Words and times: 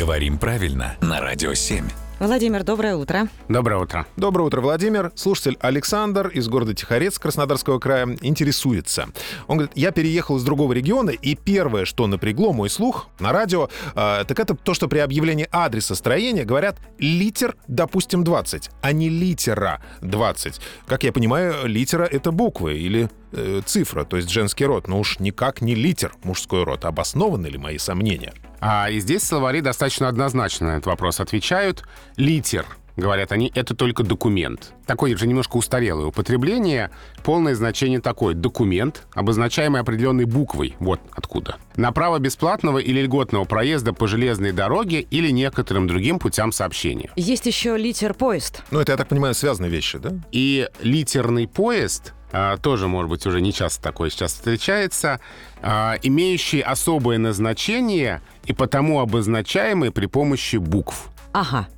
Говорим 0.00 0.38
правильно 0.38 0.96
на 1.02 1.20
Радио 1.20 1.52
7. 1.52 1.84
Владимир, 2.20 2.64
доброе 2.64 2.96
утро. 2.96 3.28
Доброе 3.50 3.82
утро. 3.82 4.06
Доброе 4.16 4.44
утро, 4.44 4.62
Владимир. 4.62 5.12
Слушатель 5.14 5.58
Александр 5.60 6.28
из 6.28 6.48
города 6.48 6.72
Тихорец 6.72 7.18
Краснодарского 7.18 7.78
края 7.78 8.16
интересуется. 8.22 9.08
Он 9.46 9.58
говорит, 9.58 9.76
я 9.76 9.90
переехал 9.90 10.38
из 10.38 10.42
другого 10.42 10.72
региона, 10.72 11.10
и 11.10 11.34
первое, 11.34 11.84
что 11.84 12.06
напрягло 12.06 12.54
мой 12.54 12.70
слух 12.70 13.08
на 13.18 13.30
радио, 13.30 13.68
э, 13.94 14.24
так 14.26 14.38
это 14.38 14.54
то, 14.54 14.72
что 14.72 14.88
при 14.88 15.00
объявлении 15.00 15.46
адреса 15.50 15.94
строения 15.94 16.44
говорят 16.44 16.78
литер, 16.98 17.56
допустим, 17.68 18.24
20, 18.24 18.70
а 18.80 18.92
не 18.92 19.10
литера 19.10 19.82
20. 20.00 20.62
Как 20.86 21.04
я 21.04 21.12
понимаю, 21.12 21.66
литера— 21.66 22.04
это 22.10 22.32
буквы 22.32 22.78
или 22.78 23.10
э, 23.32 23.62
цифра, 23.64 24.04
то 24.04 24.16
есть 24.16 24.30
женский 24.30 24.64
род, 24.64 24.88
но 24.88 24.98
уж 24.98 25.18
никак 25.18 25.60
не 25.60 25.74
литер 25.74 26.12
мужской 26.22 26.64
род. 26.64 26.84
Обоснованы 26.84 27.46
ли 27.46 27.58
мои 27.58 27.78
сомнения? 27.78 28.32
А, 28.60 28.90
и 28.90 29.00
здесь 29.00 29.22
словари 29.22 29.60
достаточно 29.60 30.08
однозначно 30.08 30.68
на 30.68 30.72
этот 30.72 30.86
вопрос 30.86 31.20
отвечают. 31.20 31.84
Литер, 32.16 32.66
говорят 32.96 33.32
они, 33.32 33.50
это 33.54 33.74
только 33.74 34.02
документ. 34.04 34.74
Такое 34.86 35.16
же 35.16 35.26
немножко 35.26 35.56
устарелое 35.56 36.06
употребление. 36.06 36.90
Полное 37.24 37.54
значение 37.54 38.00
такое. 38.00 38.34
Документ, 38.34 39.06
обозначаемый 39.14 39.80
определенной 39.80 40.26
буквой. 40.26 40.76
Вот 40.78 41.00
откуда. 41.12 41.56
На 41.76 41.92
право 41.92 42.18
бесплатного 42.18 42.78
или 42.78 43.00
льготного 43.00 43.44
проезда 43.44 43.92
по 43.92 44.06
железной 44.06 44.52
дороге 44.52 45.00
или 45.00 45.30
некоторым 45.30 45.86
другим 45.86 46.18
путям 46.18 46.52
сообщения. 46.52 47.10
Есть 47.16 47.46
еще 47.46 47.76
литер-поезд. 47.76 48.62
Ну, 48.70 48.80
это, 48.80 48.92
я 48.92 48.98
так 48.98 49.08
понимаю, 49.08 49.34
связанные 49.34 49.70
вещи, 49.70 49.98
да? 49.98 50.12
И 50.32 50.68
литерный 50.82 51.48
поезд 51.48 52.14
тоже, 52.62 52.88
может 52.88 53.10
быть, 53.10 53.26
уже 53.26 53.40
не 53.40 53.52
часто 53.52 53.82
такое 53.82 54.10
сейчас 54.10 54.32
встречается, 54.32 55.20
а, 55.62 55.96
имеющий 56.02 56.60
особое 56.60 57.18
назначение 57.18 58.20
и 58.44 58.52
потому 58.52 59.00
обозначаемый 59.00 59.90
при 59.90 60.06
помощи 60.06 60.56
букв. 60.56 61.10
Ага. 61.32 61.68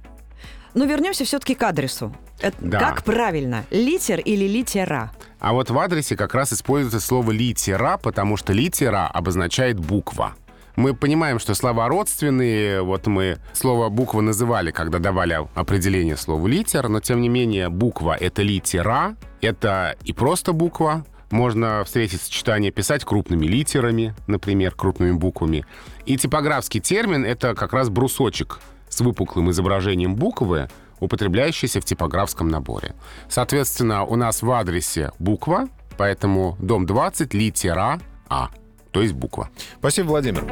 Но 0.74 0.84
вернемся 0.84 1.24
все-таки 1.24 1.54
к 1.54 1.62
адресу. 1.62 2.14
Это 2.40 2.56
Да. 2.60 2.78
Как 2.80 3.04
правильно? 3.04 3.64
Литер 3.70 4.20
или 4.20 4.46
литера? 4.46 5.12
А 5.38 5.52
вот 5.52 5.70
в 5.70 5.78
адресе 5.78 6.16
как 6.16 6.34
раз 6.34 6.52
используется 6.52 7.00
слово 7.00 7.32
«литера», 7.32 7.96
потому 7.96 8.36
что 8.36 8.52
«литера» 8.52 9.08
обозначает 9.08 9.78
буква. 9.78 10.34
Мы 10.76 10.94
понимаем, 10.94 11.38
что 11.38 11.54
слова 11.54 11.88
родственные, 11.88 12.82
вот 12.82 13.06
мы 13.06 13.38
слово 13.52 13.90
«буква» 13.90 14.22
называли, 14.22 14.70
когда 14.70 14.98
давали 14.98 15.38
определение 15.54 16.16
слову 16.16 16.46
«литер», 16.46 16.88
но 16.88 17.00
тем 17.00 17.20
не 17.20 17.28
менее 17.28 17.68
буква— 17.68 18.16
это 18.20 18.42
литера, 18.42 19.16
это 19.42 19.96
и 20.04 20.12
просто 20.12 20.52
буква, 20.52 21.04
можно 21.30 21.82
встретить 21.84 22.22
сочетание 22.22 22.70
писать 22.70 23.04
крупными 23.04 23.46
литерами, 23.46 24.14
например, 24.26 24.74
крупными 24.74 25.12
буквами. 25.12 25.66
И 26.06 26.16
типографский 26.16 26.80
термин— 26.80 27.24
это 27.26 27.54
как 27.54 27.72
раз 27.72 27.88
брусочек 27.90 28.60
с 28.88 29.00
выпуклым 29.00 29.50
изображением 29.50 30.14
буквы, 30.14 30.68
употребляющийся 31.00 31.80
в 31.80 31.84
типографском 31.84 32.48
наборе. 32.48 32.94
Соответственно, 33.28 34.04
у 34.04 34.16
нас 34.16 34.42
в 34.42 34.50
адресе 34.50 35.10
буква, 35.18 35.68
поэтому 35.96 36.56
дом 36.60 36.86
20, 36.86 37.34
литера 37.34 38.00
А, 38.28 38.50
то 38.92 39.02
есть 39.02 39.14
буква. 39.14 39.50
Спасибо, 39.80 40.08
Владимир. 40.08 40.44